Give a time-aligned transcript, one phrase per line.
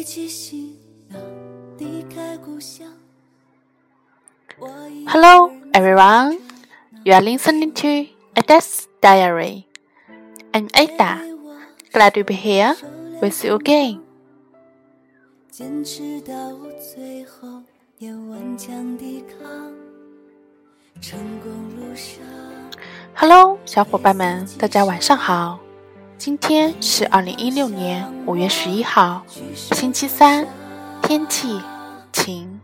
[0.00, 0.74] 背起行
[1.10, 1.20] 囊，
[1.76, 2.88] 离开故乡。
[5.06, 6.38] Hello, everyone.
[7.04, 9.64] You are listening to Ada's Diary.
[10.52, 11.18] I'm Ada.
[11.92, 12.74] Glad to be here
[13.20, 14.00] with you again.
[15.50, 16.34] 坚持到
[16.94, 17.62] 最后，
[17.98, 19.70] 也顽强抵抗。
[21.02, 22.24] 成功路上，
[23.14, 25.59] Hello，小伙伴们，大家晚上好。
[26.23, 29.23] 今天是二零一六年五月十一号，
[29.55, 30.45] 星期三，
[31.01, 31.59] 天气
[32.13, 32.59] 晴。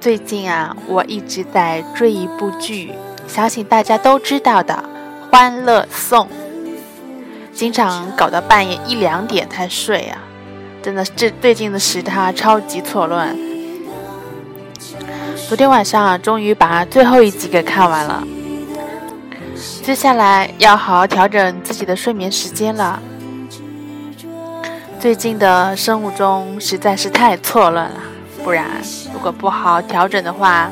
[0.00, 2.92] 最近啊，我一直在追一部剧，
[3.26, 4.84] 相信大家都知道的
[5.32, 6.28] 《欢乐颂》，
[7.52, 10.22] 经常搞到半夜一两点才睡啊，
[10.88, 13.36] 真的，这最近的时差超级错乱。
[15.46, 18.26] 昨天晚上，终于把最后一集给看完了，
[19.82, 22.98] 接下来要好好调整自己的睡眠时间了。
[24.98, 28.00] 最近的生物钟实在是太错乱了。
[28.42, 28.64] 不然，
[29.12, 30.70] 如果不好好调整的话，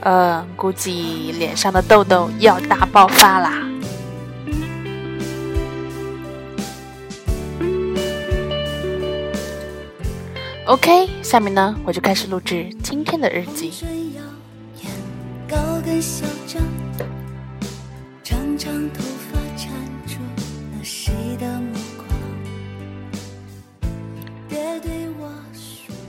[0.00, 3.52] 呃，估计脸上的痘痘要大爆发啦。
[10.66, 11.08] OK.
[11.22, 13.70] 下面呢，我就开始录制今天的日记。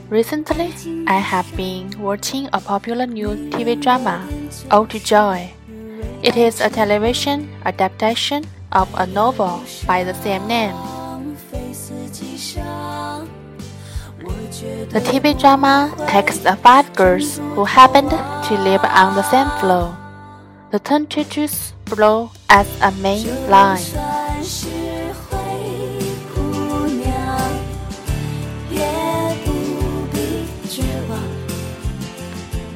[0.08, 0.72] Recently,
[1.06, 4.20] I have been watching a popular new TV drama,
[4.70, 5.50] Ode to Joy.
[6.22, 10.95] It is a television adaptation of a novel by the same name.
[14.56, 19.92] The TV drama takes the five girls who happened to live on the same floor.
[20.70, 23.84] The turn teachers flow as a main line.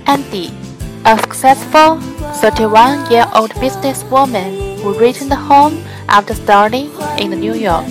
[0.05, 0.53] Andy,
[1.07, 1.97] a successful
[2.45, 7.89] 31 year old businesswoman who returned home after studying in New York.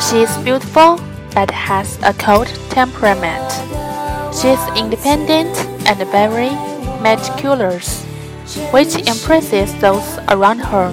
[0.00, 0.96] She is beautiful
[1.34, 3.50] but has a cold temperament.
[4.34, 5.56] She is independent
[5.86, 6.50] and very
[7.00, 8.04] meticulous,
[8.70, 10.90] which impresses those around her.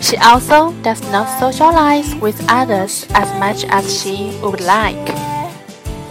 [0.00, 5.08] She also does not socialize with others as much as she would like.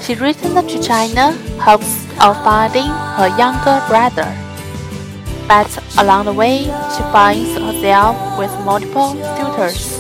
[0.01, 4.29] She returned to China hopes of finding her younger brother.
[5.47, 9.97] But along the way, she finds herself with multiple suitors.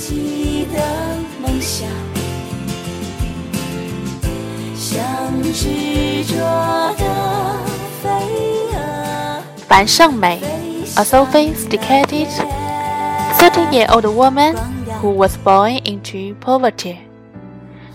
[0.00, 0.80] 记忆的
[1.42, 1.86] 梦想，
[4.74, 6.38] 像执着
[6.96, 7.04] 的
[8.02, 8.08] 飞
[8.72, 9.42] 蛾。
[9.68, 10.40] 樊胜美
[10.96, 12.28] ，a sophisticated
[13.38, 14.56] 30-year-old woman
[15.02, 16.96] who was born into poverty.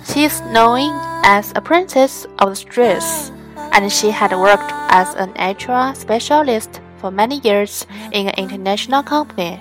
[0.05, 0.91] She is known
[1.23, 3.31] as a princess of the streets,
[3.71, 9.59] and she had worked as an HR specialist for many years in an international company.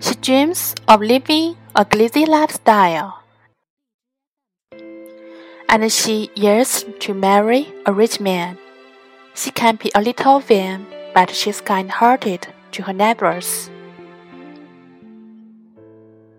[0.00, 3.22] She dreams of living a glitzy lifestyle,
[5.68, 8.58] and she yearns to marry a rich man.
[9.34, 13.70] She can be a little vain, but she's kind-hearted to her neighbors.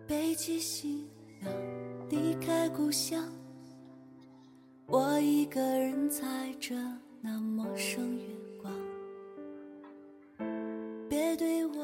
[0.07, 1.07] 背起行
[1.41, 1.51] 囊，
[2.09, 3.23] 离开故乡。
[4.85, 6.25] 我一个人踩
[6.59, 6.75] 着
[7.21, 8.23] 那陌生月
[8.61, 8.71] 光，
[11.09, 11.83] 别对我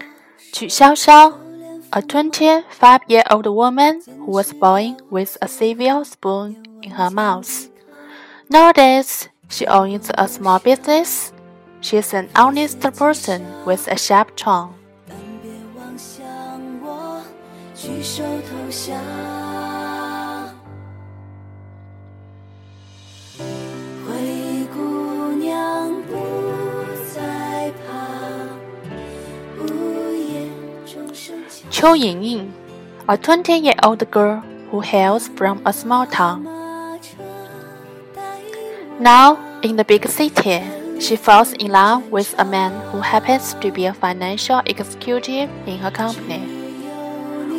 [0.51, 1.33] 曲筱绡
[1.94, 7.70] a 25-year-old woman who was born with a silver spoon in her mouth.
[8.50, 11.32] Nowadays, she owns a small business.
[11.80, 14.74] She is an honest person with a sharp tongue.
[31.70, 32.52] Qiu Yingying,
[33.08, 34.40] a 20 year old girl
[34.70, 36.44] who hails from a small town.
[39.00, 40.62] Now, in the big city,
[41.00, 45.78] she falls in love with a man who happens to be a financial executive in
[45.78, 46.44] her company.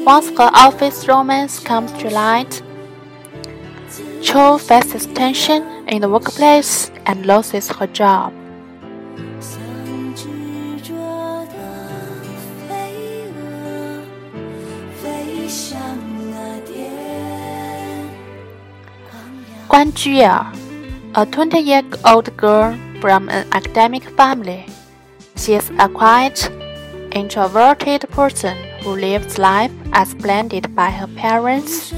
[0.05, 2.61] Once her office romance comes to light,
[4.21, 8.33] Qiu faces tension in the workplace and loses her job.
[19.75, 20.39] Guan Juer,
[21.15, 24.65] a 20-year-old girl from an academic family.
[25.35, 26.49] She is a quiet,
[27.11, 31.93] introverted person who lives life as planned by her parents.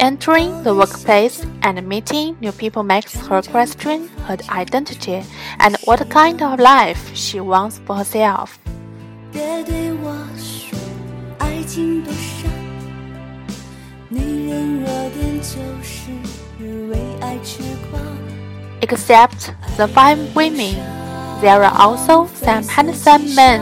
[0.00, 5.22] Entering the workplace and meeting new people makes her question her identity
[5.60, 8.58] and what kind of life she wants for herself.
[18.82, 20.74] Except the five women,
[21.40, 23.60] there are also some handsome men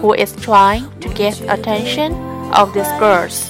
[0.00, 2.14] who is trying to get attention
[2.54, 3.48] of these girls.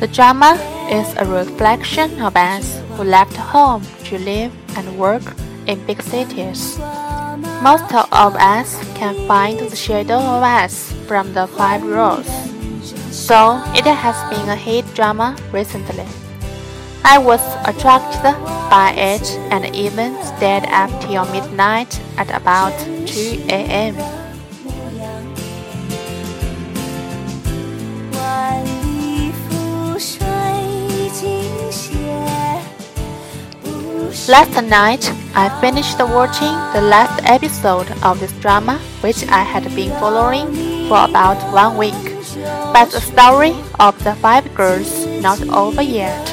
[0.00, 0.54] The drama
[0.90, 5.22] is a reflection of us who left home to live and work
[5.66, 6.78] in big cities.
[7.62, 12.26] Most of us can find the shadow of us from the five rows.
[13.10, 16.06] So it has been a hit drama recently.
[17.04, 18.38] I was attracted
[18.70, 22.78] by it and even stayed up till midnight at about
[23.08, 23.96] 2 a.m.
[34.28, 39.90] Last night, I finished watching the last episode of this drama, which I had been
[40.00, 40.48] following
[40.88, 41.94] for about one week.
[42.74, 46.26] But the story of the five girls not over yet.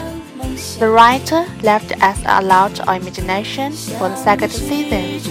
[0.80, 5.22] The writer left us a lot of imagination for the second season.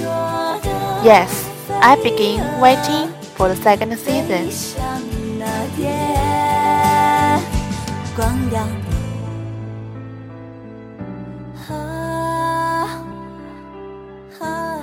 [1.03, 1.51] Yes,
[1.83, 4.55] I begin waiting for the second season.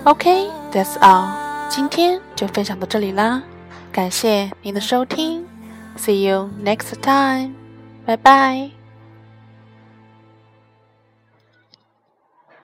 [0.04, 1.30] OK, that's all.
[1.70, 3.44] 今天就分享到这里啦，
[3.92, 5.46] 感谢您的收听。
[5.98, 7.54] See you next time.
[8.04, 8.72] 拜拜